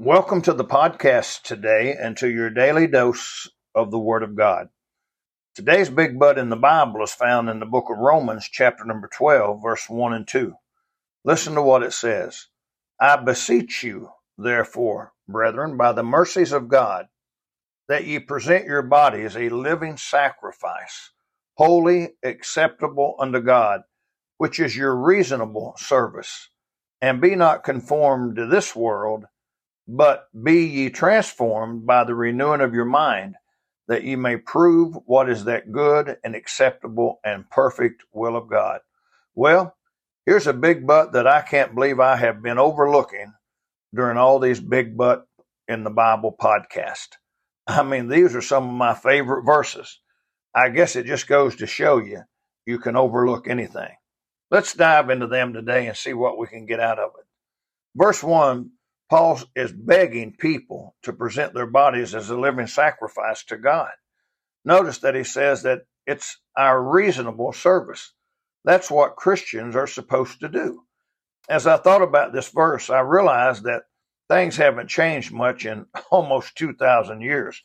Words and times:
Welcome 0.00 0.42
to 0.42 0.52
the 0.52 0.64
podcast 0.64 1.42
today 1.42 1.96
and 2.00 2.16
to 2.18 2.30
your 2.30 2.50
daily 2.50 2.86
dose 2.86 3.50
of 3.74 3.90
the 3.90 3.98
Word 3.98 4.22
of 4.22 4.36
God. 4.36 4.68
Today's 5.56 5.90
big 5.90 6.20
but 6.20 6.38
in 6.38 6.50
the 6.50 6.56
Bible 6.56 7.02
is 7.02 7.10
found 7.10 7.48
in 7.48 7.58
the 7.58 7.66
book 7.66 7.86
of 7.90 7.98
Romans, 7.98 8.48
chapter 8.48 8.84
number 8.84 9.08
12, 9.08 9.60
verse 9.60 9.90
1 9.90 10.12
and 10.12 10.28
2. 10.28 10.54
Listen 11.24 11.56
to 11.56 11.62
what 11.62 11.82
it 11.82 11.92
says 11.92 12.46
I 13.00 13.16
beseech 13.16 13.82
you, 13.82 14.10
therefore, 14.38 15.14
brethren, 15.26 15.76
by 15.76 15.90
the 15.90 16.04
mercies 16.04 16.52
of 16.52 16.68
God, 16.68 17.06
that 17.88 18.06
ye 18.06 18.20
present 18.20 18.66
your 18.66 18.82
bodies 18.82 19.36
a 19.36 19.48
living 19.48 19.96
sacrifice, 19.96 21.10
holy, 21.54 22.10
acceptable 22.22 23.16
unto 23.18 23.40
God, 23.40 23.80
which 24.36 24.60
is 24.60 24.76
your 24.76 24.94
reasonable 24.94 25.74
service. 25.76 26.50
And 27.00 27.20
be 27.20 27.34
not 27.34 27.64
conformed 27.64 28.36
to 28.36 28.46
this 28.46 28.76
world 28.76 29.24
but 29.88 30.28
be 30.44 30.66
ye 30.66 30.90
transformed 30.90 31.86
by 31.86 32.04
the 32.04 32.14
renewing 32.14 32.60
of 32.60 32.74
your 32.74 32.84
mind, 32.84 33.36
that 33.88 34.04
ye 34.04 34.16
may 34.16 34.36
prove 34.36 34.94
what 35.06 35.30
is 35.30 35.44
that 35.44 35.72
good 35.72 36.18
and 36.22 36.36
acceptable 36.36 37.18
and 37.24 37.48
perfect 37.48 38.04
will 38.12 38.36
of 38.36 38.50
God. 38.50 38.80
Well, 39.34 39.74
here's 40.26 40.46
a 40.46 40.52
big 40.52 40.86
but 40.86 41.12
that 41.12 41.26
I 41.26 41.40
can't 41.40 41.74
believe 41.74 41.98
I 41.98 42.16
have 42.16 42.42
been 42.42 42.58
overlooking 42.58 43.32
during 43.94 44.18
all 44.18 44.38
these 44.38 44.60
big 44.60 44.94
but 44.94 45.26
in 45.66 45.84
the 45.84 45.90
Bible 45.90 46.36
podcast. 46.38 47.08
I 47.66 47.82
mean, 47.82 48.08
these 48.08 48.36
are 48.36 48.42
some 48.42 48.68
of 48.68 48.74
my 48.74 48.94
favorite 48.94 49.44
verses. 49.44 50.00
I 50.54 50.68
guess 50.68 50.96
it 50.96 51.06
just 51.06 51.26
goes 51.26 51.56
to 51.56 51.66
show 51.66 51.98
you 51.98 52.22
you 52.66 52.78
can 52.78 52.96
overlook 52.96 53.48
anything. 53.48 53.90
Let's 54.50 54.74
dive 54.74 55.08
into 55.08 55.26
them 55.26 55.54
today 55.54 55.86
and 55.86 55.96
see 55.96 56.12
what 56.12 56.38
we 56.38 56.46
can 56.46 56.66
get 56.66 56.80
out 56.80 56.98
of 56.98 57.10
it. 57.18 57.26
Verse 57.96 58.22
1 58.22 58.70
Paul 59.10 59.40
is 59.56 59.72
begging 59.72 60.34
people 60.38 60.96
to 61.02 61.12
present 61.12 61.54
their 61.54 61.66
bodies 61.66 62.14
as 62.14 62.30
a 62.30 62.38
living 62.38 62.66
sacrifice 62.66 63.44
to 63.46 63.56
God. 63.58 63.90
Notice 64.64 64.98
that 64.98 65.14
he 65.14 65.24
says 65.24 65.62
that 65.62 65.82
it's 66.06 66.38
our 66.56 66.82
reasonable 66.82 67.52
service. 67.52 68.12
That's 68.64 68.90
what 68.90 69.16
Christians 69.16 69.76
are 69.76 69.86
supposed 69.86 70.40
to 70.40 70.48
do. 70.48 70.82
As 71.48 71.66
I 71.66 71.78
thought 71.78 72.02
about 72.02 72.32
this 72.34 72.50
verse, 72.50 72.90
I 72.90 73.00
realized 73.00 73.64
that 73.64 73.84
things 74.28 74.56
haven't 74.56 74.88
changed 74.90 75.32
much 75.32 75.66
in 75.66 75.86
almost 76.10 76.56
2,000 76.56 77.22
years. 77.22 77.62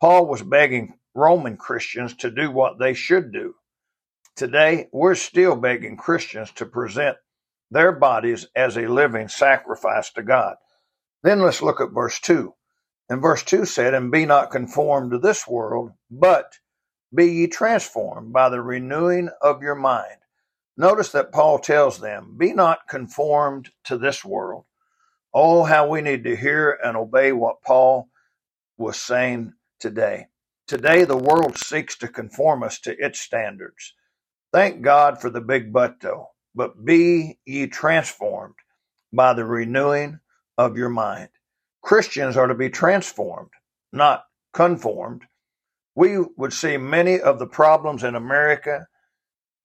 Paul 0.00 0.26
was 0.26 0.42
begging 0.42 0.94
Roman 1.14 1.56
Christians 1.58 2.14
to 2.16 2.30
do 2.30 2.50
what 2.50 2.78
they 2.78 2.94
should 2.94 3.32
do. 3.32 3.54
Today, 4.36 4.88
we're 4.92 5.14
still 5.14 5.56
begging 5.56 5.96
Christians 5.96 6.52
to 6.52 6.66
present 6.66 7.16
their 7.70 7.92
bodies 7.92 8.46
as 8.56 8.76
a 8.76 8.88
living 8.88 9.28
sacrifice 9.28 10.10
to 10.12 10.22
God. 10.22 10.56
Then 11.22 11.40
let's 11.40 11.62
look 11.62 11.80
at 11.80 11.92
verse 11.92 12.20
2. 12.20 12.54
And 13.08 13.22
verse 13.22 13.42
2 13.44 13.64
said, 13.64 13.94
And 13.94 14.10
be 14.10 14.26
not 14.26 14.50
conformed 14.50 15.12
to 15.12 15.18
this 15.18 15.46
world, 15.46 15.92
but 16.10 16.58
be 17.14 17.26
ye 17.26 17.46
transformed 17.46 18.32
by 18.32 18.48
the 18.48 18.60
renewing 18.60 19.30
of 19.40 19.62
your 19.62 19.74
mind. 19.76 20.18
Notice 20.76 21.12
that 21.12 21.32
Paul 21.32 21.58
tells 21.58 22.00
them, 22.00 22.36
Be 22.36 22.52
not 22.52 22.88
conformed 22.88 23.70
to 23.84 23.96
this 23.96 24.24
world. 24.24 24.64
Oh, 25.32 25.64
how 25.64 25.88
we 25.88 26.02
need 26.02 26.24
to 26.24 26.36
hear 26.36 26.78
and 26.82 26.96
obey 26.96 27.32
what 27.32 27.62
Paul 27.62 28.08
was 28.76 28.98
saying 28.98 29.52
today. 29.80 30.26
Today, 30.66 31.04
the 31.04 31.16
world 31.16 31.58
seeks 31.58 31.96
to 31.98 32.08
conform 32.08 32.62
us 32.62 32.80
to 32.80 32.96
its 32.98 33.20
standards. 33.20 33.94
Thank 34.52 34.82
God 34.82 35.20
for 35.20 35.30
the 35.30 35.40
big 35.40 35.72
but, 35.72 36.00
though. 36.00 36.28
But 36.54 36.84
be 36.84 37.38
ye 37.44 37.66
transformed 37.68 38.54
by 39.12 39.34
the 39.34 39.44
renewing 39.44 40.20
of 40.58 40.76
your 40.76 40.88
mind. 40.88 41.28
Christians 41.82 42.36
are 42.36 42.46
to 42.46 42.54
be 42.54 42.70
transformed, 42.70 43.50
not 43.92 44.24
conformed. 44.52 45.22
We 45.94 46.18
would 46.36 46.52
see 46.52 46.76
many 46.76 47.20
of 47.20 47.38
the 47.38 47.46
problems 47.46 48.04
in 48.04 48.14
America, 48.14 48.86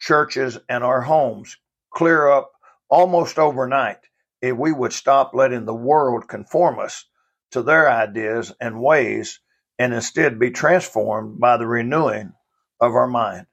churches, 0.00 0.58
and 0.68 0.84
our 0.84 1.00
homes 1.00 1.56
clear 1.92 2.28
up 2.28 2.52
almost 2.88 3.38
overnight 3.38 3.98
if 4.42 4.56
we 4.56 4.72
would 4.72 4.92
stop 4.92 5.34
letting 5.34 5.64
the 5.64 5.74
world 5.74 6.28
conform 6.28 6.78
us 6.78 7.04
to 7.52 7.62
their 7.62 7.90
ideas 7.90 8.52
and 8.60 8.80
ways 8.80 9.40
and 9.78 9.94
instead 9.94 10.38
be 10.38 10.50
transformed 10.50 11.40
by 11.40 11.56
the 11.56 11.66
renewing 11.66 12.32
of 12.80 12.94
our 12.94 13.06
mind. 13.06 13.46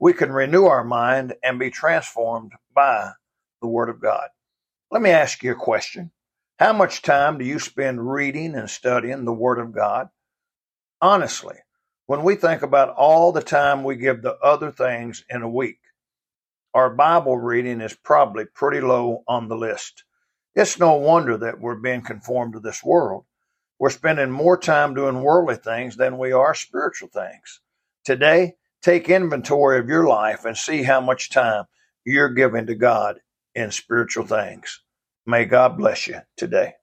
We 0.00 0.12
can 0.12 0.32
renew 0.32 0.64
our 0.64 0.84
mind 0.84 1.34
and 1.42 1.58
be 1.58 1.70
transformed 1.70 2.52
by 2.74 3.12
the 3.60 3.68
Word 3.68 3.88
of 3.88 4.00
God. 4.00 4.28
Let 4.90 5.02
me 5.02 5.10
ask 5.10 5.42
you 5.42 5.52
a 5.52 5.56
question. 5.56 6.10
How 6.60 6.72
much 6.72 7.02
time 7.02 7.38
do 7.38 7.44
you 7.44 7.58
spend 7.58 8.12
reading 8.12 8.54
and 8.54 8.70
studying 8.70 9.24
the 9.24 9.32
Word 9.32 9.58
of 9.58 9.72
God? 9.72 10.10
Honestly, 11.00 11.56
when 12.06 12.22
we 12.22 12.36
think 12.36 12.62
about 12.62 12.94
all 12.94 13.32
the 13.32 13.42
time 13.42 13.82
we 13.82 13.96
give 13.96 14.22
to 14.22 14.36
other 14.36 14.70
things 14.70 15.24
in 15.28 15.42
a 15.42 15.48
week, 15.48 15.80
our 16.72 16.90
Bible 16.90 17.36
reading 17.36 17.80
is 17.80 17.96
probably 18.04 18.44
pretty 18.44 18.80
low 18.80 19.24
on 19.26 19.48
the 19.48 19.56
list. 19.56 20.04
It's 20.54 20.78
no 20.78 20.92
wonder 20.94 21.36
that 21.38 21.58
we're 21.58 21.74
being 21.74 22.02
conformed 22.02 22.52
to 22.52 22.60
this 22.60 22.84
world. 22.84 23.24
We're 23.80 23.90
spending 23.90 24.30
more 24.30 24.56
time 24.56 24.94
doing 24.94 25.22
worldly 25.22 25.56
things 25.56 25.96
than 25.96 26.18
we 26.18 26.30
are 26.30 26.54
spiritual 26.54 27.08
things. 27.08 27.60
Today, 28.04 28.54
take 28.80 29.08
inventory 29.08 29.80
of 29.80 29.88
your 29.88 30.06
life 30.06 30.44
and 30.44 30.56
see 30.56 30.84
how 30.84 31.00
much 31.00 31.30
time 31.30 31.64
you're 32.04 32.28
giving 32.28 32.66
to 32.66 32.76
God 32.76 33.18
in 33.56 33.72
spiritual 33.72 34.24
things. 34.24 34.83
May 35.26 35.44
God 35.46 35.78
bless 35.78 36.08
you 36.08 36.20
today. 36.36 36.74